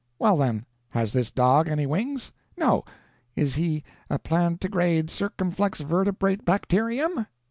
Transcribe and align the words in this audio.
Well, 0.17 0.35
then, 0.35 0.65
has 0.89 1.13
this 1.13 1.29
dog 1.31 1.67
any 1.67 1.85
wings? 1.85 2.31
No. 2.57 2.83
Is 3.35 3.53
he 3.53 3.83
a 4.09 4.17
plantigrade 4.17 5.11
circumflex 5.11 5.79
vertebrate 5.81 6.43
bacterium? 6.43 7.27